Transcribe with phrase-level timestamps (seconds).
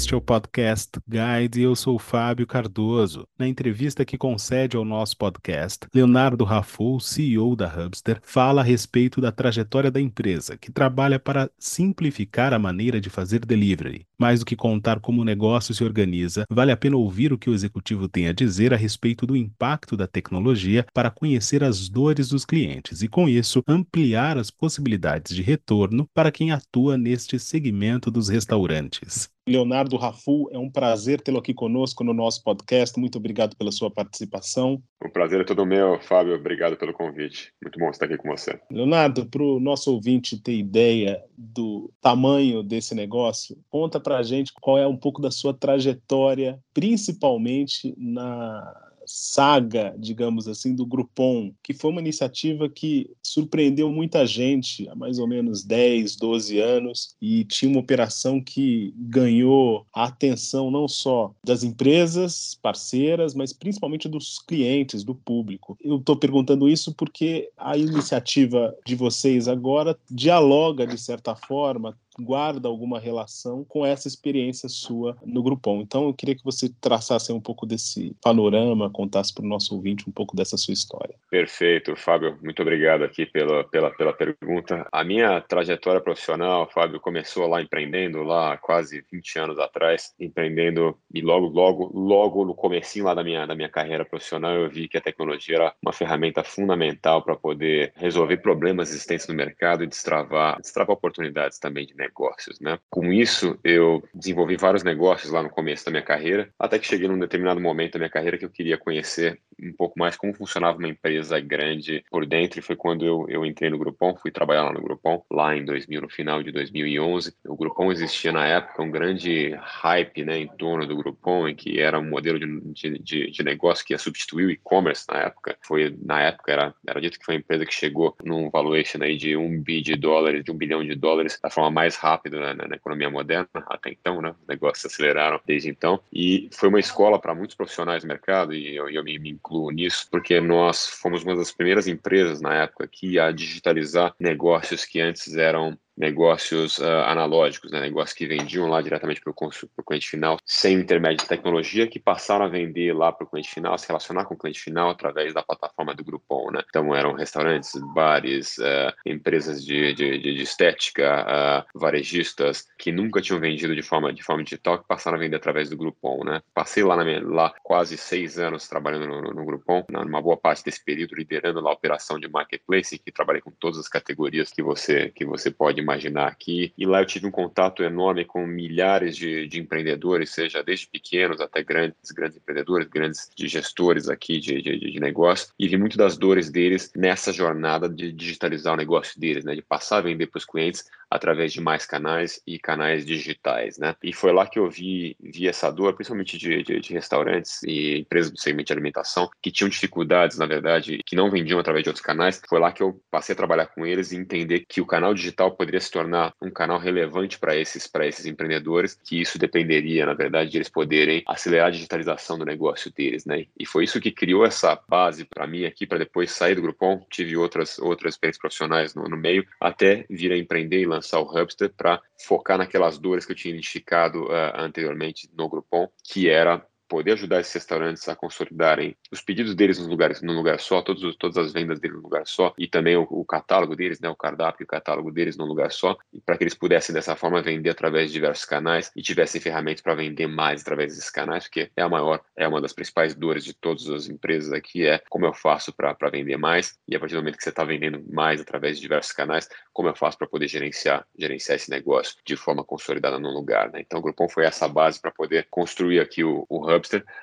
[0.00, 3.28] Este é o podcast Guide e eu sou Fábio Cardoso.
[3.38, 9.20] Na entrevista que concede ao nosso podcast, Leonardo Raffou, CEO da Hubster, fala a respeito
[9.20, 14.06] da trajetória da empresa, que trabalha para simplificar a maneira de fazer delivery.
[14.20, 17.48] Mais do que contar como o negócio se organiza, vale a pena ouvir o que
[17.48, 22.28] o executivo tem a dizer a respeito do impacto da tecnologia para conhecer as dores
[22.28, 28.10] dos clientes e, com isso, ampliar as possibilidades de retorno para quem atua neste segmento
[28.10, 29.30] dos restaurantes.
[29.48, 32.98] Leonardo Rafu, é um prazer tê-lo aqui conosco no nosso podcast.
[32.98, 34.80] Muito obrigado pela sua participação.
[35.04, 36.34] O prazer é todo meu, Fábio.
[36.34, 37.52] Obrigado pelo convite.
[37.60, 38.60] Muito bom estar aqui com você.
[38.70, 44.52] Leonardo, para o nosso ouvinte ter ideia do tamanho desse negócio, conta para a gente
[44.60, 51.74] qual é um pouco da sua trajetória, principalmente na saga, digamos assim, do Groupon, que
[51.74, 57.44] foi uma iniciativa que surpreendeu muita gente há mais ou menos 10, 12 anos e
[57.44, 64.38] tinha uma operação que ganhou a atenção não só das empresas parceiras, mas principalmente dos
[64.38, 65.76] clientes, do público.
[65.82, 72.68] Eu estou perguntando isso porque a iniciativa de vocês agora dialoga, de certa forma, guarda
[72.68, 75.80] alguma relação com essa experiência sua no Groupon.
[75.80, 80.08] Então, eu queria que você traçasse um pouco desse panorama, contasse para o nosso ouvinte
[80.08, 81.14] um pouco dessa sua história.
[81.30, 82.38] Perfeito, Fábio.
[82.42, 84.86] Muito obrigado aqui pela, pela, pela pergunta.
[84.90, 91.20] A minha trajetória profissional, Fábio, começou lá empreendendo, lá quase 20 anos atrás, empreendendo e
[91.20, 94.96] logo, logo, logo no comecinho lá da minha, da minha carreira profissional, eu vi que
[94.96, 100.60] a tecnologia era uma ferramenta fundamental para poder resolver problemas existentes no mercado e destravar,
[100.60, 102.78] destravar oportunidades também de negócios, né?
[102.88, 107.06] Com isso, eu desenvolvi vários negócios lá no começo da minha carreira, até que cheguei
[107.06, 110.78] num determinado momento da minha carreira que eu queria conhecer um pouco mais como funcionava
[110.78, 114.64] uma empresa grande por dentro, e foi quando eu, eu entrei no Groupon, fui trabalhar
[114.64, 117.34] lá no Groupon, lá em 2000, no final de 2011.
[117.46, 121.80] O Groupon existia na época um grande hype, né, em torno do Groupon, em que
[121.80, 125.56] era um modelo de, de, de negócio que ia substituir o e-commerce na época.
[125.62, 129.16] Foi, na época, era, era dito que foi uma empresa que chegou num valuation aí
[129.16, 132.66] de um bi de dólares, de um bilhão de dólares, da forma mais rápida né,
[132.68, 137.18] na economia moderna, até então, né, os negócios aceleraram desde então, e foi uma escola
[137.18, 139.30] para muitos profissionais do mercado, e eu, eu me, me
[139.72, 145.00] nisso, porque nós fomos uma das primeiras empresas na época que a digitalizar negócios que
[145.00, 147.80] antes eram negócios uh, analógicos, né?
[147.80, 152.46] negócios que vendiam lá diretamente para o cliente final, sem intermédio de tecnologia, que passaram
[152.46, 155.42] a vender lá para o cliente final, se relacionar com o cliente final através da
[155.42, 156.50] plataforma do Groupon.
[156.52, 156.62] Né?
[156.68, 163.38] Então, eram restaurantes, bares, uh, empresas de, de, de estética, uh, varejistas, que nunca tinham
[163.38, 166.24] vendido de forma, de forma digital, que passaram a vender através do Groupon.
[166.24, 166.40] Né?
[166.54, 170.36] Passei lá, na minha, lá quase seis anos trabalhando no, no, no Groupon, numa boa
[170.36, 174.50] parte desse período liderando lá a operação de marketplace, que trabalhei com todas as categorias
[174.50, 176.72] que você, que você pode imaginar aqui.
[176.76, 181.40] E lá eu tive um contato enorme com milhares de, de empreendedores, seja desde pequenos
[181.40, 185.96] até grandes, grandes empreendedores, grandes de gestores aqui de, de, de negócio, e vi muito
[185.96, 190.26] das dores deles nessa jornada de digitalizar o negócio deles, né, de passar a vender
[190.26, 193.96] para os clientes através de mais canais e canais digitais, né?
[194.02, 197.98] E foi lá que eu vi, vi essa dor, principalmente de, de, de restaurantes e
[197.98, 201.90] empresas do segmento de alimentação, que tinham dificuldades, na verdade, que não vendiam através de
[201.90, 202.40] outros canais.
[202.48, 205.50] Foi lá que eu passei a trabalhar com eles e entender que o canal digital
[205.50, 210.50] poderia se tornar um canal relevante para esses, esses empreendedores, que isso dependeria, na verdade,
[210.50, 213.46] de eles poderem acelerar a digitalização do negócio deles, né?
[213.58, 217.04] E foi isso que criou essa base para mim aqui, para depois sair do Groupon.
[217.10, 221.24] Tive outras, outras experiências profissionais no, no meio, até vir a empreender e lançar o
[221.24, 226.64] Hubster para focar naquelas dores que eu tinha identificado uh, anteriormente no Groupon, que era
[226.90, 231.16] poder ajudar esses restaurantes a consolidarem os pedidos deles no lugar, num lugar só, todos,
[231.16, 234.16] todas as vendas deles num lugar só, e também o, o catálogo deles, né, o
[234.16, 235.96] cardápio e o catálogo deles num lugar só,
[236.26, 239.94] para que eles pudessem dessa forma vender através de diversos canais e tivessem ferramentas para
[239.94, 243.54] vender mais através desses canais, porque é a maior, é uma das principais dores de
[243.54, 247.18] todas as empresas aqui, é como eu faço para vender mais, e a partir do
[247.18, 250.48] momento que você está vendendo mais através de diversos canais, como eu faço para poder
[250.48, 253.80] gerenciar, gerenciar esse negócio de forma consolidada num lugar, né?
[253.80, 256.79] Então o Groupon foi essa base para poder construir aqui o, o Hub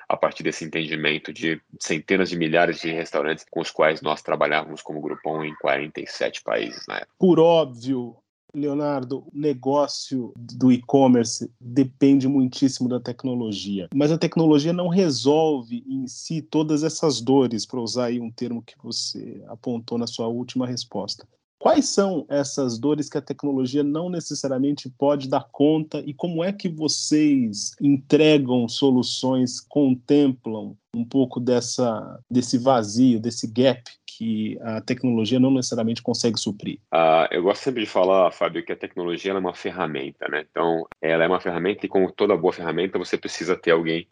[0.08, 4.82] A partir desse entendimento de centenas de milhares de restaurantes com os quais nós trabalhávamos
[4.82, 7.12] como Groupon em 47 países na época.
[7.18, 8.16] Por óbvio,
[8.54, 16.06] Leonardo, o negócio do e-commerce depende muitíssimo da tecnologia, mas a tecnologia não resolve em
[16.06, 20.66] si todas essas dores, para usar aí um termo que você apontou na sua última
[20.66, 21.26] resposta.
[21.58, 26.52] Quais são essas dores que a tecnologia não necessariamente pode dar conta e como é
[26.52, 33.82] que vocês entregam soluções, contemplam um pouco dessa, desse vazio, desse gap
[34.18, 36.80] que a tecnologia não necessariamente consegue suprir?
[36.92, 40.44] Uh, eu gosto sempre de falar, Fábio, que a tecnologia é uma ferramenta, né?
[40.50, 44.08] Então, ela é uma ferramenta e, como toda boa ferramenta, você precisa ter alguém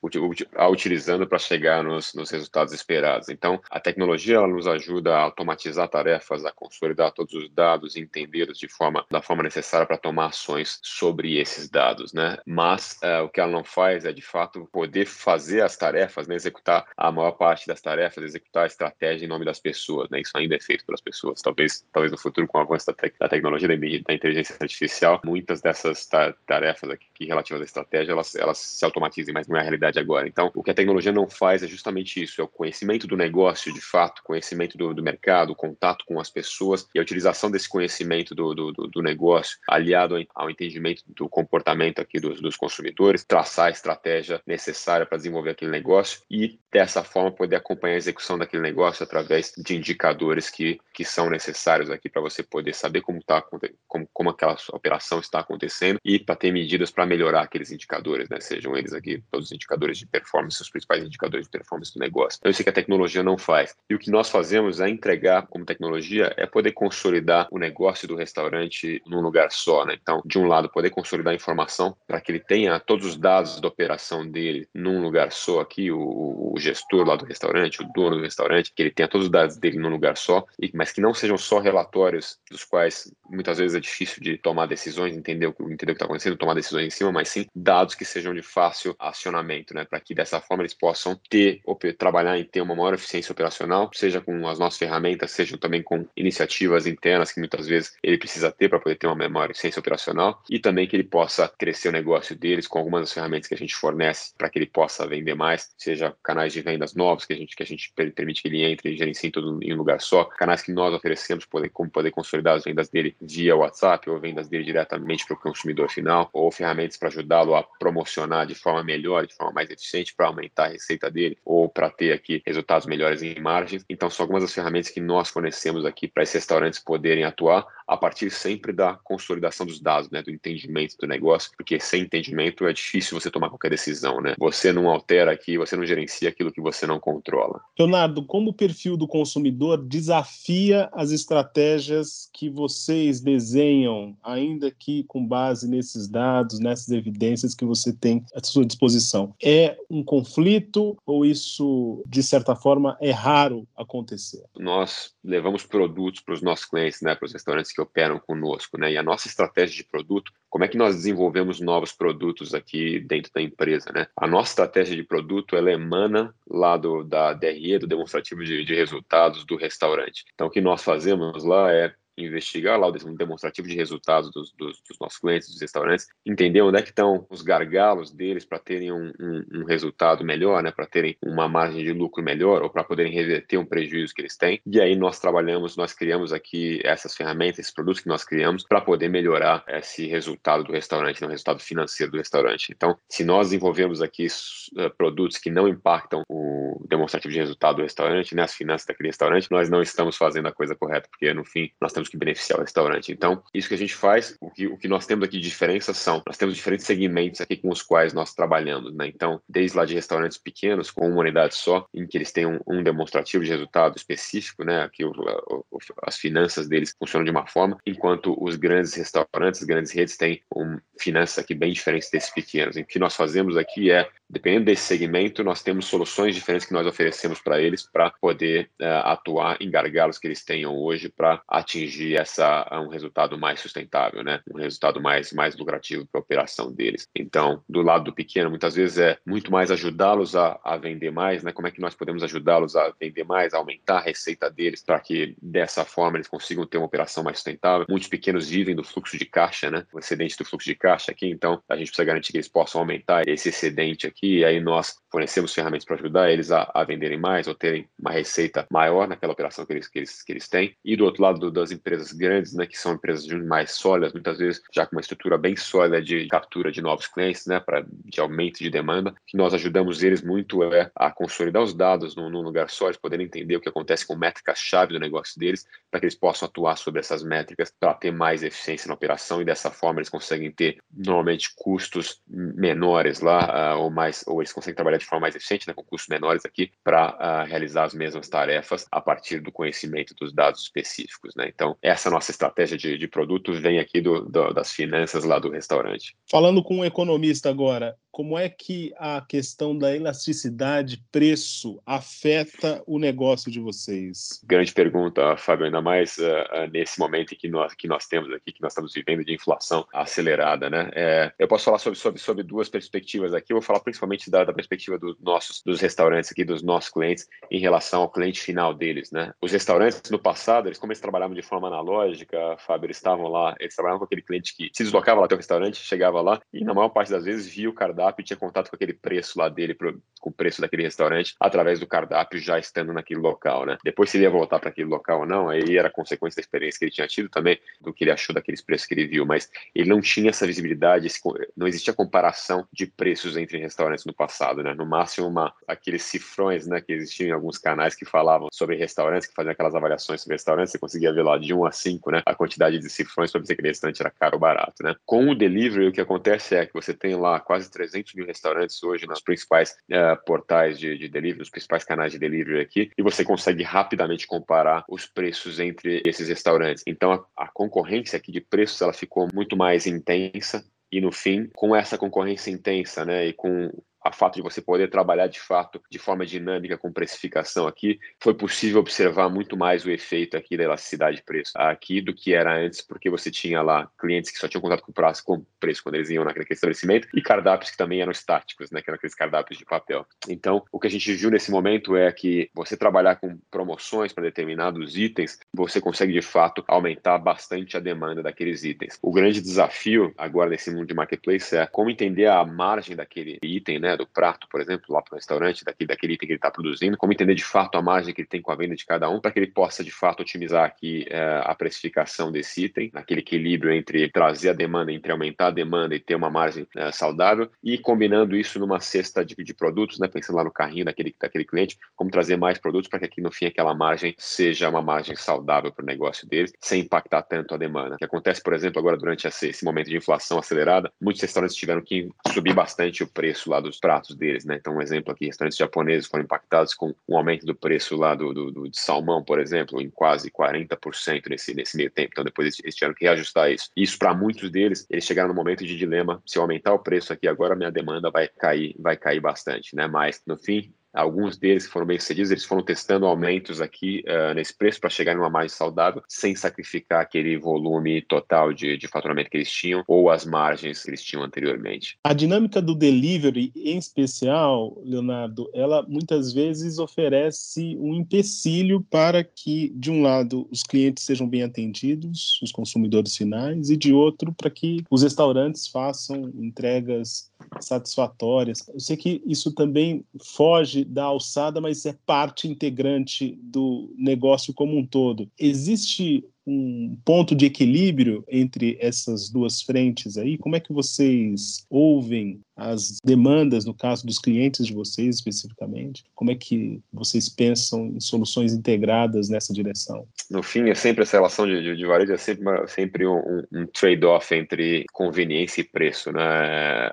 [0.55, 3.29] a utilizando para chegar nos, nos, resultados esperados.
[3.29, 8.01] Então, a tecnologia ela nos ajuda a automatizar tarefas, a consolidar todos os dados e
[8.01, 12.39] entendê-los de forma da forma necessária para tomar ações sobre esses dados, né?
[12.47, 16.37] Mas uh, o que ela não faz é, de fato, poder fazer as tarefas, né?
[16.37, 16.66] executar
[16.97, 20.21] a maior parte das tarefas, executar a estratégia em nome das pessoas né?
[20.21, 21.41] Isso ainda é feito pelas pessoas.
[21.41, 25.21] Talvez, talvez no futuro, com o avanço da, te da tecnologia, da, da, inteligência artificial,
[25.25, 29.61] muitas dessas ta tarefas aqui relativas à estratégia, elas, elas se automatizem, mas não é
[29.61, 30.27] a realidade agora.
[30.27, 33.73] Então, o que a tecnologia não faz é justamente isso, é o conhecimento do negócio,
[33.73, 38.35] de fato, conhecimento do, do mercado, contato com as pessoas e a utilização desse conhecimento
[38.35, 43.71] do, do, do negócio, aliado ao entendimento do comportamento aqui dos, dos consumidores, traçar a
[43.71, 49.03] estratégia necessária para desenvolver aquele negócio e, dessa forma, poder acompanhar a execução daquele negócio
[49.03, 53.43] através de indicadores que, que são necessários aqui para você poder saber como, tá,
[53.87, 58.41] como, como aquela operação está acontecendo e para ter medidas para melhorar aqueles indicadores, né?
[58.41, 62.39] Sejam eles aqui todos os indicadores de performance, os principais indicadores de performance do negócio.
[62.39, 63.75] Então, isso que a tecnologia não faz.
[63.89, 68.17] E o que nós fazemos é entregar como tecnologia é poder consolidar o negócio do
[68.17, 69.97] restaurante num lugar só, né?
[70.01, 73.61] Então, de um lado, poder consolidar a informação para que ele tenha todos os dados
[73.61, 78.17] da operação dele num lugar só aqui, o, o gestor lá do restaurante, o dono
[78.17, 81.15] do restaurante, que ele tenha todos os dados dele num lugar só, mas que não
[81.15, 85.85] sejam só relatórios dos quais muitas vezes é difícil de tomar decisões, entender o, entender
[85.85, 88.95] o que está acontecendo, tomar decisões em cima, mas sim dados que sejam de fácil
[88.99, 91.61] acionamento, né, para que dessa forma eles possam ter,
[91.99, 96.07] trabalhar em ter uma maior eficiência operacional, seja com as nossas ferramentas, seja também com
[96.17, 100.43] iniciativas internas que muitas vezes ele precisa ter para poder ter uma maior eficiência operacional
[100.51, 103.59] e também que ele possa crescer o negócio deles com algumas das ferramentas que a
[103.59, 107.37] gente fornece para que ele possa vender mais, seja canais de vendas novos que a
[107.37, 110.25] gente que a gente permite que ele entre e gerencie tudo em um lugar só,
[110.25, 114.47] canais que nós oferecemos, poder, como poder consolidar as vendas dele via WhatsApp ou vendas
[114.47, 119.27] dele diretamente para o consumidor final, ou ferramentas para ajudá-lo a promocionar de forma melhor,
[119.27, 123.23] de forma mais eficiente, para aumentar a receita dele, ou para ter aqui resultados melhores
[123.23, 123.85] em margens.
[123.89, 127.97] Então, são algumas das ferramentas que nós fornecemos aqui para esses restaurantes poderem atuar a
[127.97, 132.73] partir sempre da consolidação dos dados, né, do entendimento do negócio, porque sem entendimento é
[132.73, 134.35] difícil você tomar qualquer decisão, né?
[134.39, 137.61] Você não altera aqui, você não gerencia aquilo que você não controla.
[137.79, 145.25] Leonardo, como o perfil do consumidor desafia as estratégias que vocês desenham, ainda que com
[145.25, 149.35] base nesses dados, nessas evidências que você tem à sua disposição.
[149.43, 154.43] É um conflito ou isso, de certa forma, é raro acontecer?
[154.59, 158.93] Nós levamos produtos para os nossos clientes, né, para os restaurantes que operam conosco, né,
[158.93, 163.31] e a nossa estratégia de produto, como é que nós desenvolvemos novos produtos aqui dentro
[163.35, 164.07] da empresa, né?
[164.17, 168.75] A nossa estratégia de produto, ela emana lá do, da DRE, do demonstrativo de, de
[168.75, 170.25] resultados do restaurante.
[170.35, 174.83] Então, o que nós fazemos lá é investigar lá o demonstrativo de resultados dos, dos,
[174.89, 178.93] dos, nossos clientes, dos restaurantes, entender onde é que estão os gargalos deles para terem
[178.93, 182.85] um, um, um, resultado melhor, né, para terem uma margem de lucro melhor ou para
[182.85, 184.61] poderem reverter um prejuízo que eles têm.
[184.67, 188.81] E aí nós trabalhamos, nós criamos aqui essas ferramentas, esses produtos que nós criamos para
[188.81, 192.73] poder melhorar esse resultado do restaurante, né, o resultado financeiro do restaurante.
[192.75, 197.83] Então, se nós desenvolvemos aqui uh, produtos que não impactam o demonstrativo de resultado do
[197.83, 201.45] restaurante, né, as finanças daquele restaurante, nós não estamos fazendo a coisa correta, porque no
[201.45, 203.13] fim nós que beneficiar o restaurante.
[203.13, 205.93] Então, isso que a gente faz, o que, o que nós temos aqui de diferença
[205.95, 209.07] são, nós temos diferentes segmentos aqui com os quais nós trabalhamos, né?
[209.09, 212.61] Então, desde lá de restaurantes pequenos, com uma unidade só, em que eles têm um,
[212.67, 214.83] um demonstrativo de resultado específico, né?
[214.83, 215.65] Aqui o, o,
[216.03, 220.79] as finanças deles funcionam de uma forma, enquanto os grandes restaurantes, grandes redes têm um,
[220.99, 222.77] finanças aqui bem diferentes desses pequenos.
[222.77, 226.73] E o que nós fazemos aqui é Dependendo desse segmento, nós temos soluções diferentes que
[226.73, 231.41] nós oferecemos para eles para poder uh, atuar em gargalos que eles tenham hoje para
[231.47, 234.41] atingir essa um resultado mais sustentável, né?
[234.53, 237.09] Um resultado mais mais lucrativo para a operação deles.
[237.15, 241.43] Então, do lado do pequeno, muitas vezes é muito mais ajudá-los a, a vender mais,
[241.43, 241.53] né?
[241.53, 245.01] Como é que nós podemos ajudá-los a vender mais, a aumentar a receita deles para
[245.01, 247.87] que dessa forma eles consigam ter uma operação mais sustentável.
[247.89, 249.87] Muitos pequenos vivem do fluxo de caixa, né?
[249.93, 252.81] O excedente do fluxo de caixa aqui, então a gente precisa garantir que eles possam
[252.81, 257.19] aumentar esse excedente aqui, e aí nós fornecemos ferramentas para ajudar eles a, a, venderem
[257.19, 260.77] mais ou terem uma receita maior naquela operação que eles, que eles, que eles têm.
[260.85, 264.39] E do outro lado do, das empresas grandes, né, que são empresas mais sólidas, muitas
[264.39, 268.21] vezes já com uma estrutura bem sólida de captura de novos clientes, né, para de
[268.21, 272.43] aumento de demanda, que nós ajudamos eles muito é a consolidar os dados num, num
[272.43, 276.07] lugar só, eles poderem entender o que acontece com métricas-chave do negócio deles, para que
[276.07, 280.01] eles possam atuar sobre essas métricas para ter mais eficiência na operação e dessa forma
[280.01, 284.99] eles conseguem ter normalmente custos menores lá uh, ou mais mais, ou eles conseguem trabalhar
[284.99, 288.29] de forma mais eficiente, né, com custos menores aqui, para uh, ah, realizar as mesmas
[288.29, 291.35] tarefas a partir do conhecimento dos dados específicos.
[291.35, 291.49] Né?
[291.49, 295.51] Então, essa nossa estratégia de, de produtos vem aqui do, do, das finanças lá do
[295.51, 296.17] restaurante.
[296.31, 302.99] Falando com um economista agora, como é que a questão da elasticidade preço afeta o
[302.99, 304.43] negócio de vocês?
[304.43, 308.63] Grande pergunta, Fábio, ainda mais uh, nesse momento que nós, que nós temos aqui, que
[308.63, 310.89] nós estamos vivendo de inflação acelerada, né?
[310.95, 314.45] É, eu posso falar sobre, sobre, sobre duas perspectivas aqui, eu vou falar principalmente da,
[314.45, 318.73] da perspectiva dos nossos, dos restaurantes aqui, dos nossos clientes, em relação ao cliente final
[318.73, 319.35] deles, né?
[319.43, 323.55] Os restaurantes, no passado, eles como eles trabalhavam de forma analógica, Fábio, eles estavam lá,
[323.61, 326.65] eles trabalhavam com aquele cliente que se deslocava lá até o restaurante, chegava lá e
[326.65, 329.39] na maior parte das vezes via o cardápio cardápio e tinha contato com aquele preço
[329.39, 333.67] lá dele, pro, com o preço daquele restaurante, através do cardápio já estando naquele local,
[333.67, 333.77] né?
[333.85, 336.79] Depois se ele ia voltar para aquele local ou não, aí era consequência da experiência
[336.79, 339.51] que ele tinha tido também, do que ele achou daqueles preços que ele viu, mas
[339.75, 341.21] ele não tinha essa visibilidade, esse,
[341.57, 344.75] não existia comparação de preços entre restaurantes no passado, né?
[344.75, 349.29] No máximo, uma, aqueles cifrões, né, que existiam em alguns canais que falavam sobre restaurantes,
[349.29, 352.23] que faziam aquelas avaliações sobre restaurantes, você conseguia ver lá de 1 a 5, né,
[352.25, 354.95] a quantidade de cifrões para dizer que aquele restaurante era caro ou barato, né?
[355.05, 358.83] Com o delivery, o que acontece é que você tem lá quase 300 mil restaurantes
[358.83, 363.03] hoje nos principais uh, portais de, de delivery, nos principais canais de delivery aqui, e
[363.03, 366.83] você consegue rapidamente comparar os preços entre esses restaurantes.
[366.87, 371.51] Então, a, a concorrência aqui de preços ela ficou muito mais intensa e no fim,
[371.55, 373.71] com essa concorrência intensa, né, e com
[374.07, 378.35] a fato de você poder trabalhar de fato de forma dinâmica com precificação aqui, foi
[378.35, 382.57] possível observar muito mais o efeito aqui da elasticidade de preço aqui do que era
[382.57, 385.83] antes, porque você tinha lá clientes que só tinham contato com o prazo, com preço
[385.83, 389.15] quando eles iam naquele estabelecimento e cardápios que também eram estáticos, né, que eram aqueles
[389.15, 390.07] cardápios de papel.
[390.29, 394.25] Então, o que a gente viu nesse momento é que você trabalhar com promoções para
[394.25, 398.99] determinados itens, você consegue de fato aumentar bastante a demanda daqueles itens.
[399.03, 403.79] O grande desafio agora nesse mundo de marketplace é como entender a margem daquele item,
[403.79, 406.51] né, do prato, por exemplo, lá para o restaurante, daquele, daquele item que ele está
[406.51, 409.09] produzindo, como entender de fato a margem que ele tem com a venda de cada
[409.09, 413.21] um, para que ele possa de fato otimizar aqui é, a precificação desse item, aquele
[413.21, 417.51] equilíbrio entre trazer a demanda, entre aumentar a demanda e ter uma margem é, saudável,
[417.63, 421.45] e combinando isso numa cesta de, de produtos, né, pensando lá no carrinho daquele, daquele
[421.45, 425.17] cliente, como trazer mais produtos para que aqui no fim aquela margem seja uma margem
[425.17, 427.95] saudável para o negócio deles, sem impactar tanto a demanda.
[427.95, 431.57] O que acontece, por exemplo, agora durante esse, esse momento de inflação acelerada, muitos restaurantes
[431.57, 434.57] tiveram que subir bastante o preço lá dos pratos deles, né?
[434.57, 438.35] Então, um exemplo aqui, restaurantes japoneses foram impactados com um aumento do preço lá do,
[438.35, 442.09] do, do de salmão, por exemplo, em quase 40% nesse, nesse meio tempo.
[442.11, 443.71] Então, depois eles, eles tiveram que reajustar isso.
[443.77, 447.13] Isso, para muitos deles, eles chegaram no momento de dilema: se eu aumentar o preço
[447.13, 449.87] aqui agora, minha demanda vai cair, vai cair bastante, né?
[449.87, 454.57] Mas, no fim, Alguns deles foram bem sucedidos, eles foram testando aumentos aqui uh, nesse
[454.57, 459.29] preço para chegar em uma margem saudável, sem sacrificar aquele volume total de, de faturamento
[459.29, 461.99] que eles tinham ou as margens que eles tinham anteriormente.
[462.03, 469.73] A dinâmica do delivery, em especial, Leonardo, ela muitas vezes oferece um empecilho para que,
[469.77, 474.49] de um lado, os clientes sejam bem atendidos, os consumidores finais, e de outro, para
[474.49, 478.67] que os restaurantes façam entregas satisfatórias.
[478.73, 484.77] Eu sei que isso também foge da alçada, mas é parte integrante do negócio como
[484.77, 485.31] um todo.
[485.39, 490.39] Existe um ponto de equilíbrio entre essas duas frentes aí?
[490.39, 496.05] Como é que vocês ouvem as demandas, no caso dos clientes de vocês especificamente?
[496.15, 500.07] Como é que vocês pensam em soluções integradas nessa direção?
[500.31, 503.67] No fim, é sempre essa relação de, de, de varejo, é sempre, sempre um, um
[503.67, 506.91] trade-off entre conveniência e preço, né,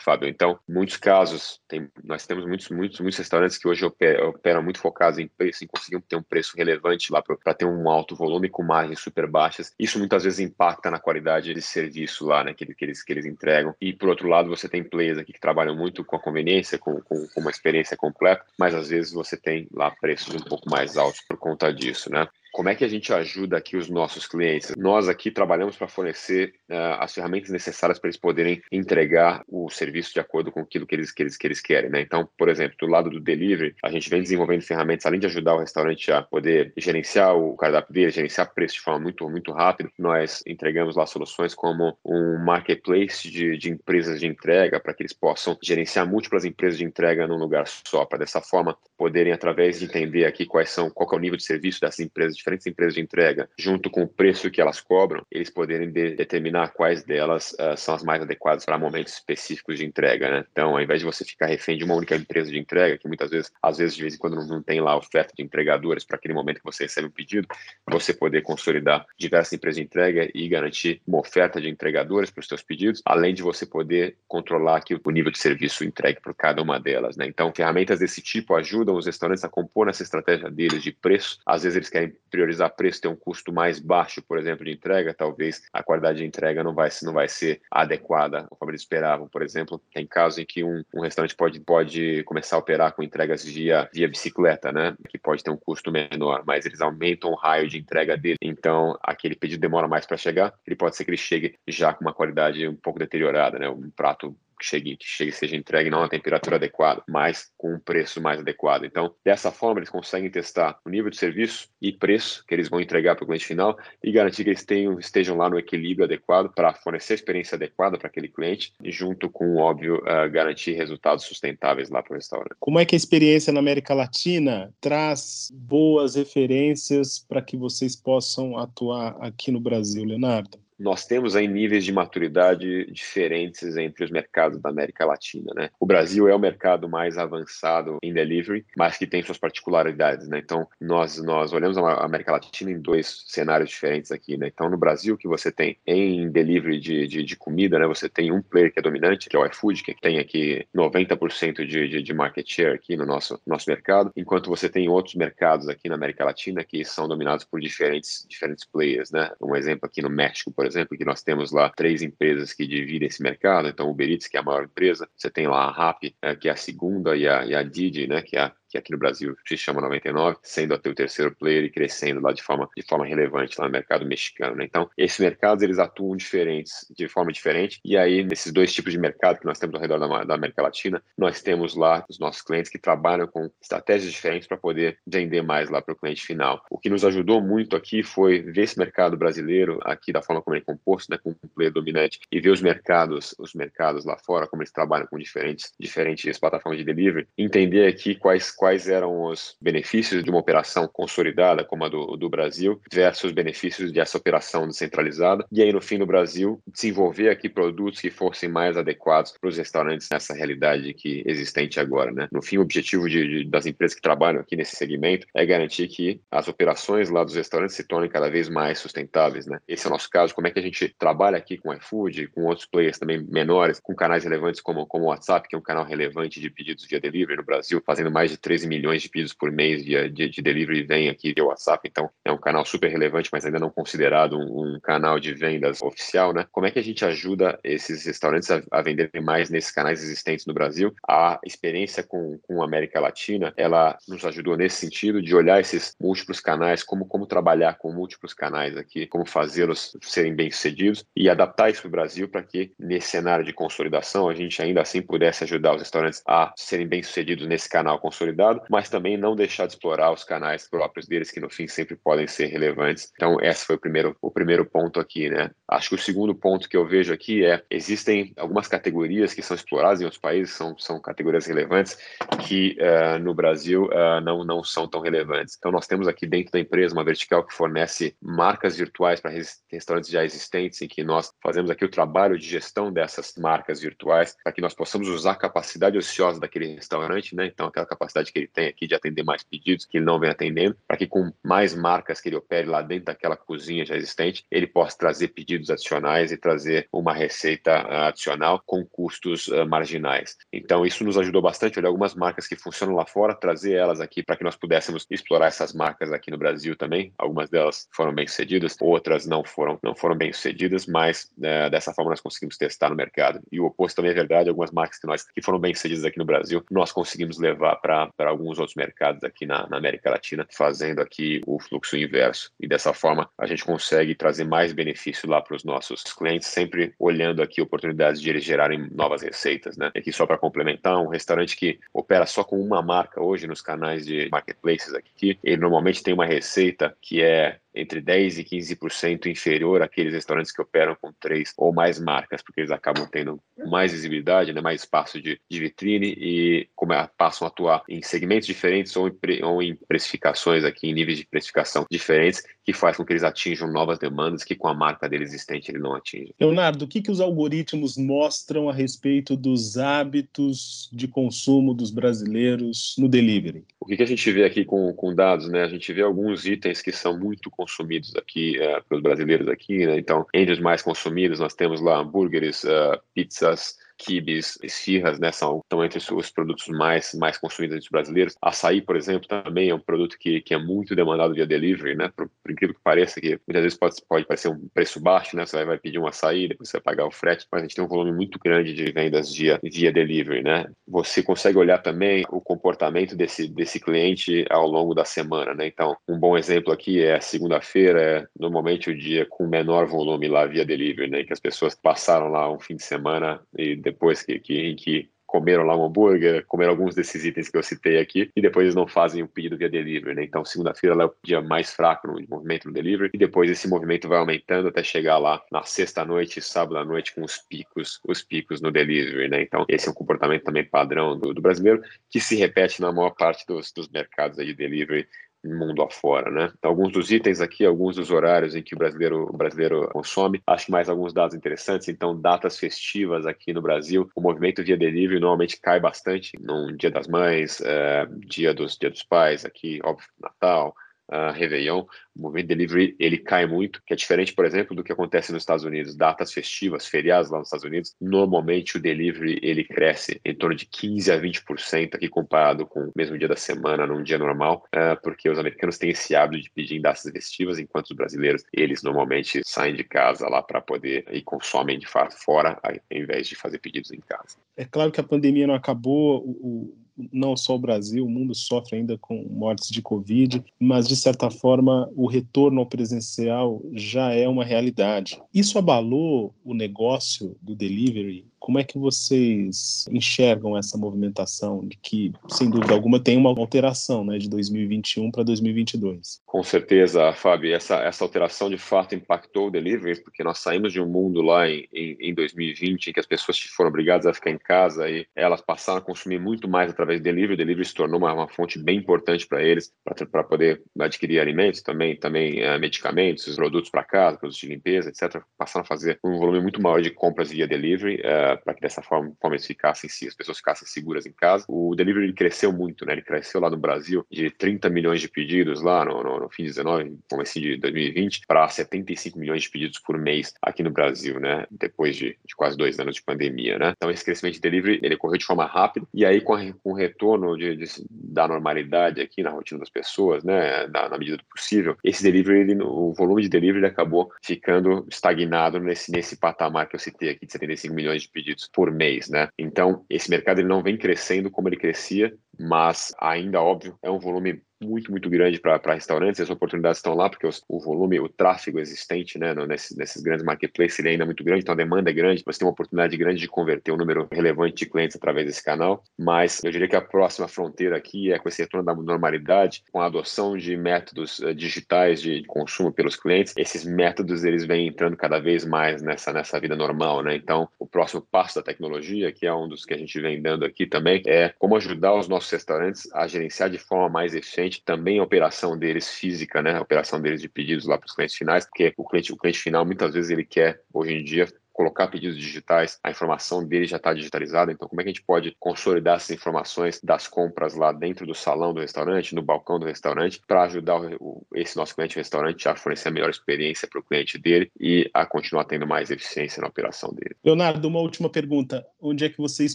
[0.00, 0.28] Fábio?
[0.28, 4.78] Então, muitos casos, tem, nós temos muitos, muitos, muitos restaurantes que hoje operam, operam muito
[4.78, 8.48] focados em preço, em conseguir ter um preço relevante lá para ter um alto volume
[8.48, 9.72] com mais margens super baixas.
[9.78, 13.26] Isso muitas vezes impacta na qualidade de serviço lá, né, que, que, eles, que eles
[13.26, 13.74] entregam.
[13.80, 17.00] E por outro lado, você tem players aqui que trabalham muito com a conveniência, com,
[17.02, 20.96] com, com uma experiência completa, mas às vezes você tem lá preços um pouco mais
[20.96, 22.26] altos por conta disso, né?
[22.52, 24.74] Como é que a gente ajuda aqui os nossos clientes?
[24.76, 30.12] Nós aqui trabalhamos para fornecer uh, as ferramentas necessárias para eles poderem entregar o serviço
[30.12, 31.90] de acordo com aquilo que eles, que eles, que eles querem.
[31.90, 32.00] Né?
[32.00, 35.54] Então, por exemplo, do lado do delivery, a gente vem desenvolvendo ferramentas, além de ajudar
[35.54, 39.90] o restaurante a poder gerenciar o cardápio dele, gerenciar preço de forma muito, muito rápida,
[39.98, 45.12] nós entregamos lá soluções como um marketplace de, de empresas de entrega para que eles
[45.12, 49.84] possam gerenciar múltiplas empresas de entrega num lugar só, para dessa forma poderem, através de
[49.84, 53.00] entender aqui quais são, qual é o nível de serviço dessas empresas diferentes empresas de
[53.00, 57.76] entrega, junto com o preço que elas cobram, eles poderem de, determinar quais delas uh,
[57.76, 60.44] são as mais adequadas para momentos específicos de entrega, né?
[60.50, 63.30] Então, ao invés de você ficar refém de uma única empresa de entrega, que muitas
[63.30, 66.16] vezes, às vezes, de vez em quando não, não tem lá oferta de entregadores para
[66.16, 67.46] aquele momento que você recebe um pedido,
[67.88, 72.48] você poder consolidar diversas empresas de entrega e garantir uma oferta de entregadores para os
[72.48, 76.62] seus pedidos, além de você poder controlar aqui o nível de serviço entregue por cada
[76.62, 77.26] uma delas, né?
[77.26, 81.38] Então, ferramentas desse tipo ajudam os restaurantes a compor essa estratégia deles de preço.
[81.44, 85.12] Às vezes eles querem priorizar preço, ter um custo mais baixo, por exemplo, de entrega,
[85.12, 89.28] talvez a qualidade de entrega não vai, não vai ser adequada conforme eles esperavam.
[89.28, 93.02] Por exemplo, tem casos em que um, um restaurante pode, pode começar a operar com
[93.02, 94.96] entregas via, via bicicleta, né?
[95.08, 98.38] Que pode ter um custo menor, mas eles aumentam o raio de entrega dele.
[98.40, 102.04] Então, aquele pedido demora mais para chegar, ele pode ser que ele chegue já com
[102.04, 103.68] uma qualidade um pouco deteriorada, né?
[103.68, 107.80] Um prato que chegue, que chegue seja entregue não na temperatura adequada, mas com um
[107.80, 108.84] preço mais adequado.
[108.84, 112.80] Então, dessa forma, eles conseguem testar o nível de serviço e preço que eles vão
[112.80, 116.52] entregar para o cliente final e garantir que eles tenham, estejam lá no equilíbrio adequado
[116.54, 121.88] para fornecer a experiência adequada para aquele cliente junto com, óbvio, uh, garantir resultados sustentáveis
[121.88, 122.56] lá para o restaurante.
[122.60, 128.58] Como é que a experiência na América Latina traz boas referências para que vocês possam
[128.58, 130.58] atuar aqui no Brasil, Leonardo?
[130.80, 135.68] Nós temos aí níveis de maturidade diferentes entre os mercados da América Latina, né?
[135.78, 140.38] O Brasil é o mercado mais avançado em delivery, mas que tem suas particularidades, né?
[140.38, 144.48] Então, nós nós olhamos a América Latina em dois cenários diferentes aqui, né?
[144.48, 147.86] Então, no Brasil, que você tem em delivery de, de, de comida, né?
[147.86, 151.66] Você tem um player que é dominante, que é o iFood, que tem aqui 90%
[151.66, 155.68] de, de, de market share aqui no nosso, nosso mercado, enquanto você tem outros mercados
[155.68, 159.30] aqui na América Latina que são dominados por diferentes, diferentes players, né?
[159.38, 162.66] Um exemplo aqui no México, por exemplo, exemplo, que nós temos lá três empresas que
[162.66, 163.68] dividem esse mercado.
[163.68, 166.34] Então, o Uber Eats, que é a maior empresa, você tem lá a Rappi, eh,
[166.36, 168.92] que é a segunda, e a, e a Didi, né, que é a que aqui
[168.92, 172.68] no Brasil se chama 99, sendo até o terceiro player e crescendo lá de forma,
[172.76, 174.56] de forma relevante lá no mercado mexicano.
[174.56, 174.64] Né?
[174.64, 177.80] Então, esses mercados eles atuam diferentes, de forma diferente.
[177.84, 180.62] E aí, nesses dois tipos de mercado que nós temos ao redor da, da América
[180.62, 185.42] Latina, nós temos lá os nossos clientes que trabalham com estratégias diferentes para poder vender
[185.42, 186.64] mais lá para o cliente final.
[186.70, 190.54] O que nos ajudou muito aqui foi ver esse mercado brasileiro aqui da forma como
[190.54, 194.16] ele é composto, né, com um player dominante, e ver os mercados, os mercados lá
[194.18, 199.22] fora, como eles trabalham com diferentes, diferentes plataformas de delivery, entender aqui quais quais eram
[199.22, 204.18] os benefícios de uma operação consolidada como a do, do Brasil versus os benefícios dessa
[204.18, 205.46] operação descentralizada.
[205.50, 209.56] E aí, no fim, no Brasil, desenvolver aqui produtos que fossem mais adequados para os
[209.56, 212.12] restaurantes nessa realidade que existente agora.
[212.12, 212.28] Né?
[212.30, 215.88] No fim, o objetivo de, de, das empresas que trabalham aqui nesse segmento é garantir
[215.88, 219.46] que as operações lá dos restaurantes se tornem cada vez mais sustentáveis.
[219.46, 219.58] Né?
[219.66, 220.34] Esse é o nosso caso.
[220.34, 223.94] Como é que a gente trabalha aqui com iFood, com outros players também menores, com
[223.94, 227.38] canais relevantes como, como o WhatsApp, que é um canal relevante de pedidos via delivery
[227.38, 230.82] no Brasil, fazendo mais de 13 milhões de pedidos por mês de, de, de delivery
[230.82, 234.74] vem aqui via WhatsApp, então é um canal super relevante, mas ainda não considerado um,
[234.74, 236.44] um canal de vendas oficial, né?
[236.50, 240.46] Como é que a gente ajuda esses restaurantes a, a venderem mais nesses canais existentes
[240.46, 240.92] no Brasil?
[241.08, 245.94] A experiência com, com a América Latina, ela nos ajudou nesse sentido de olhar esses
[246.00, 251.70] múltiplos canais, como, como trabalhar com múltiplos canais aqui, como fazê-los serem bem-sucedidos e adaptar
[251.70, 255.44] isso para o Brasil para que nesse cenário de consolidação a gente ainda assim pudesse
[255.44, 259.74] ajudar os restaurantes a serem bem-sucedidos nesse canal consolidado consolidado, mas também não deixar de
[259.74, 263.12] explorar os canais próprios deles, que no fim sempre podem ser relevantes.
[263.14, 265.50] Então, esse foi o primeiro, o primeiro ponto aqui, né?
[265.68, 269.54] Acho que o segundo ponto que eu vejo aqui é: existem algumas categorias que são
[269.54, 271.98] exploradas em outros países, são, são categorias relevantes,
[272.46, 275.56] que uh, no Brasil uh, não, não são tão relevantes.
[275.58, 279.32] Então, nós temos aqui dentro da empresa uma vertical que fornece marcas virtuais para
[279.70, 284.36] restaurantes já existentes, em que nós fazemos aqui o trabalho de gestão dessas marcas virtuais,
[284.42, 287.46] para que nós possamos usar a capacidade ociosa daquele restaurante, né?
[287.46, 290.30] Então, aquela capacidade que ele tem aqui de atender mais pedidos que ele não vem
[290.30, 294.44] atendendo, para que com mais marcas que ele opere lá dentro daquela cozinha já existente,
[294.50, 300.36] ele possa trazer pedidos adicionais e trazer uma receita ah, adicional com custos uh, marginais.
[300.52, 304.22] Então, isso nos ajudou bastante olhar algumas marcas que funcionam lá fora, trazer elas aqui
[304.22, 307.12] para que nós pudéssemos explorar essas marcas aqui no Brasil também.
[307.18, 311.92] Algumas delas foram bem sucedidas, outras não foram, não foram bem sucedidas, mas uh, dessa
[311.92, 313.40] forma nós conseguimos testar no mercado.
[313.50, 316.18] E o oposto também é verdade, algumas marcas que nós que foram bem sucedidas aqui
[316.18, 320.46] no Brasil, nós conseguimos levar para para alguns outros mercados aqui na, na, América Latina,
[320.50, 322.52] fazendo aqui o fluxo inverso.
[322.60, 326.94] E dessa forma a gente consegue trazer mais benefício lá para os nossos clientes, sempre
[326.98, 329.90] olhando aqui oportunidades de eles gerarem novas receitas, né?
[329.96, 334.04] Aqui só para complementar, um restaurante que opera só com uma marca hoje nos canais
[334.04, 339.82] de marketplaces aqui, ele normalmente tem uma receita que é entre 10% e 15% inferior
[339.82, 344.52] àqueles restaurantes que operam com três ou mais marcas, porque eles acabam tendo mais visibilidade,
[344.52, 348.96] né, mais espaço de, de vitrine e como é, passam a atuar em segmentos diferentes
[348.96, 353.12] ou em, ou em precificações aqui, em níveis de precificação diferentes, que faz com que
[353.12, 356.34] eles atinjam novas demandas que com a marca dele existente ele não atinge.
[356.38, 362.94] Leonardo, o que, que os algoritmos mostram a respeito dos hábitos de consumo dos brasileiros
[362.98, 363.64] no delivery?
[363.80, 365.62] O que, que a gente vê aqui com, com dados, né?
[365.62, 369.98] A gente vê alguns itens que são muito consumidos aqui é, pelos brasileiros aqui, né?
[369.98, 375.60] Então, entre os mais consumidos, nós temos lá hambúrgueres, uh, pizzas, quibes, esfirras, né, são,
[375.62, 378.34] estão entre os produtos mais, mais consumidos entre os brasileiros.
[378.40, 382.10] Açaí, por exemplo, também é um produto que, que é muito demandado via delivery, né,
[382.16, 385.44] por, por incrível que pareça, que muitas vezes pode, pode parecer um preço baixo, né,
[385.44, 387.84] você vai pedir um açaí, depois você vai pagar o frete, mas a gente tem
[387.84, 390.66] um volume muito grande de vendas via, via delivery, né.
[390.88, 395.96] Você consegue olhar também o comportamento desse, desse cliente ao longo da semana, né, então
[396.08, 400.64] um bom exemplo aqui é segunda-feira, é normalmente o dia com menor volume lá via
[400.64, 404.74] delivery, né, que as pessoas passaram lá um fim de semana e depois que, que,
[404.74, 408.64] que comeram lá um hambúrguer, comeram alguns desses itens que eu citei aqui, e depois
[408.64, 410.24] eles não fazem o pedido via delivery, né?
[410.24, 414.08] Então, segunda-feira é o dia mais fraco no movimento no delivery, e depois esse movimento
[414.08, 418.72] vai aumentando até chegar lá na sexta-noite e sábado-à-noite com os picos, os picos no
[418.72, 419.40] delivery, né?
[419.40, 423.10] Então, esse é um comportamento também padrão do, do brasileiro, que se repete na maior
[423.10, 425.06] parte dos, dos mercados de delivery
[425.44, 426.52] mundo afora, né?
[426.58, 430.42] Então, alguns dos itens aqui, alguns dos horários em que o brasileiro, o brasileiro consome,
[430.46, 431.88] acho que mais alguns dados interessantes.
[431.88, 436.38] Então, datas festivas aqui no Brasil, o movimento via delivery normalmente cai bastante.
[436.40, 440.74] No Dia das Mães, é, Dia dos Dia dos Pais, aqui, óbvio, Natal,
[441.10, 441.84] uh, Réveillon,
[442.16, 445.42] o movimento delivery ele cai muito, que é diferente, por exemplo, do que acontece nos
[445.42, 445.96] Estados Unidos.
[445.96, 450.66] Datas festivas, feriados lá nos Estados Unidos, normalmente o delivery ele cresce em torno de
[450.66, 455.00] 15 a 20% aqui comparado com o mesmo dia da semana num dia normal, uh,
[455.02, 458.82] porque os americanos têm esse hábito de pedir em datas festivas, enquanto os brasileiros eles
[458.82, 463.34] normalmente saem de casa lá para poder e consomem de fato fora, ao invés de
[463.34, 464.36] fazer pedidos em casa.
[464.56, 466.76] É claro que a pandemia não acabou, o
[467.12, 471.30] não só o Brasil, o mundo sofre ainda com mortes de Covid, mas de certa
[471.30, 475.20] forma o retorno ao presencial já é uma realidade.
[475.32, 482.12] Isso abalou o negócio do delivery como é que vocês enxergam essa movimentação de que,
[482.28, 486.22] sem dúvida alguma, tem uma alteração né, de 2021 para 2022?
[486.24, 487.54] Com certeza, Fábio.
[487.54, 491.48] Essa, essa alteração de fato impactou o delivery, porque nós saímos de um mundo lá
[491.48, 495.06] em, em, em 2020 em que as pessoas foram obrigadas a ficar em casa e
[495.14, 497.34] elas passaram a consumir muito mais através do delivery.
[497.34, 499.70] O delivery se tornou uma, uma fonte bem importante para eles,
[500.10, 505.22] para poder adquirir alimentos, também, também uh, medicamentos, produtos para casa, produtos de limpeza, etc.
[505.36, 507.96] Passaram a fazer um volume muito maior de compras via delivery.
[507.96, 511.44] Uh, para que dessa forma, forma eles ficassem, as pessoas ficassem seguras em casa.
[511.48, 512.92] O delivery cresceu muito, né?
[512.92, 516.44] Ele cresceu lá no Brasil de 30 milhões de pedidos lá no, no, no fim
[516.44, 521.18] de 19, começo de 2020, para 75 milhões de pedidos por mês aqui no Brasil,
[521.20, 521.46] né?
[521.50, 523.72] Depois de, de, quase dois anos de pandemia, né?
[523.76, 526.70] Então esse crescimento de delivery ele ocorreu de forma rápida e aí com, a, com
[526.70, 530.66] o retorno de, de, da normalidade aqui na rotina das pessoas, né?
[530.68, 535.58] Na, na medida do possível, esse delivery, ele, o volume de delivery acabou ficando estagnado
[535.58, 539.08] nesse nesse patamar que eu citei aqui de 75 milhões de pedidos pedidos por mês,
[539.08, 539.28] né?
[539.38, 543.98] Então, esse mercado ele não vem crescendo como ele crescia, mas ainda, óbvio, é um
[543.98, 548.08] volume muito, muito grande para restaurantes, as oportunidades estão lá, porque os, o volume, o
[548.08, 551.56] tráfego existente né, no, nesses, nesses grandes marketplaces ele é ainda muito grande, então a
[551.56, 554.96] demanda é grande, você tem uma oportunidade grande de converter um número relevante de clientes
[554.96, 558.64] através desse canal, mas eu diria que a próxima fronteira aqui é com esse retorno
[558.64, 564.24] da normalidade, com a adoção de métodos uh, digitais de consumo pelos clientes, esses métodos
[564.24, 567.14] eles vêm entrando cada vez mais nessa, nessa vida normal, né?
[567.14, 570.44] Então, o próximo passo da tecnologia, que é um dos que a gente vem dando
[570.44, 574.98] aqui também, é como ajudar os nossos restaurantes a gerenciar de forma mais eficiente também
[574.98, 576.56] a operação deles física, né?
[576.56, 579.38] A operação deles de pedidos lá para os clientes finais, porque o cliente, o cliente
[579.38, 581.28] final muitas vezes ele quer hoje em dia
[581.60, 585.04] colocar pedidos digitais, a informação dele já está digitalizada, então como é que a gente
[585.04, 589.66] pode consolidar essas informações das compras lá dentro do salão do restaurante, no balcão do
[589.66, 593.82] restaurante, para ajudar o, esse nosso cliente restaurante a fornecer a melhor experiência para o
[593.82, 597.14] cliente dele e a continuar tendo mais eficiência na operação dele.
[597.22, 598.66] Leonardo, uma última pergunta.
[598.82, 599.54] Onde é que vocês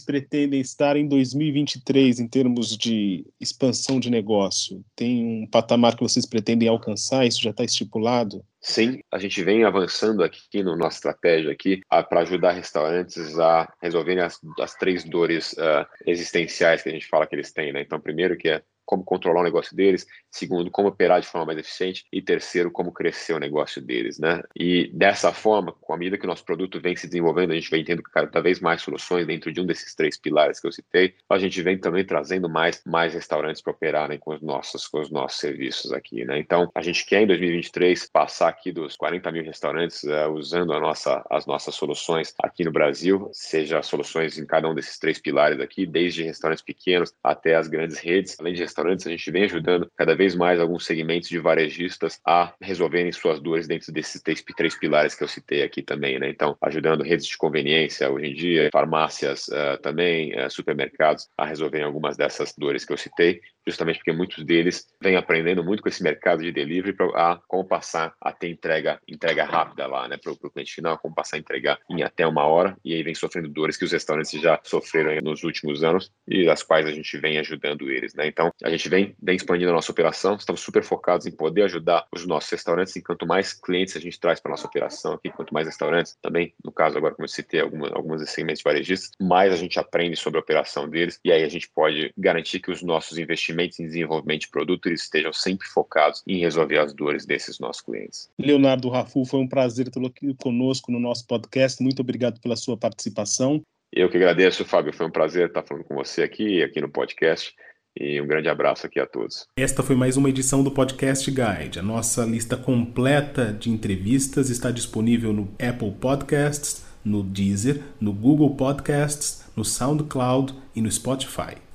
[0.00, 4.84] pretendem estar em 2023 em termos de expansão de negócio?
[4.94, 7.26] Tem um patamar que vocês pretendem alcançar?
[7.26, 8.44] Isso já está estipulado?
[8.60, 14.22] Sim, a gente vem avançando aqui no nossa estratégia aqui para ajudar restaurantes a resolverem
[14.22, 17.82] as, as três dores uh, existenciais que a gente fala que eles têm, né?
[17.82, 21.58] Então, primeiro que é como controlar o negócio deles, segundo, como operar de forma mais
[21.58, 24.42] eficiente e terceiro, como crescer o negócio deles, né?
[24.54, 27.70] E dessa forma, com a medida que o nosso produto vem se desenvolvendo, a gente
[27.70, 31.14] vem tendo cada vez mais soluções dentro de um desses três pilares que eu citei,
[31.28, 35.10] a gente vem também trazendo mais, mais restaurantes para operarem com os nossos com os
[35.10, 36.38] nossos serviços aqui, né?
[36.38, 40.80] Então, a gente quer em 2023 passar aqui dos 40 mil restaurantes uh, usando a
[40.80, 45.60] nossa, as nossas soluções aqui no Brasil, seja soluções em cada um desses três pilares
[45.60, 48.36] aqui, desde restaurantes pequenos até as grandes redes.
[48.38, 52.52] Além de restaurantes, a gente vem ajudando cada vez mais alguns segmentos de varejistas a
[52.60, 56.28] resolverem suas dores dentro desses três, três pilares que eu citei aqui também, né?
[56.28, 61.86] Então, ajudando redes de conveniência hoje em dia, farmácias uh, também, uh, supermercados a resolverem
[61.86, 66.02] algumas dessas dores que eu citei justamente porque muitos deles vêm aprendendo muito com esse
[66.02, 70.50] mercado de delivery para como passar a ter entrega, entrega rápida lá, né, para o
[70.50, 73.76] cliente final, como passar a entregar em até uma hora, e aí vem sofrendo dores
[73.76, 77.90] que os restaurantes já sofreram nos últimos anos e as quais a gente vem ajudando
[77.90, 78.26] eles, né.
[78.26, 82.06] Então, a gente vem, vem expandindo a nossa operação, estamos super focados em poder ajudar
[82.12, 85.52] os nossos restaurantes, e quanto mais clientes a gente traz para nossa operação aqui, quanto
[85.52, 89.56] mais restaurantes, também, no caso agora, como eu citei, algumas, algumas segmentos varejistas, mais a
[89.56, 93.18] gente aprende sobre a operação deles, e aí a gente pode garantir que os nossos
[93.18, 97.58] investimentos investimentos em desenvolvimento de produto eles estejam sempre focados em resolver as dores desses
[97.58, 98.28] nossos clientes.
[98.38, 101.82] Leonardo Rafu, foi um prazer tê-lo aqui conosco no nosso podcast.
[101.82, 103.62] Muito obrigado pela sua participação.
[103.92, 104.92] Eu que agradeço, Fábio.
[104.92, 107.54] Foi um prazer estar falando com você aqui, aqui no podcast.
[107.98, 109.46] E um grande abraço aqui a todos.
[109.58, 111.78] Esta foi mais uma edição do Podcast Guide.
[111.78, 118.54] A nossa lista completa de entrevistas está disponível no Apple Podcasts, no Deezer, no Google
[118.54, 121.56] Podcasts, no SoundCloud e no Spotify.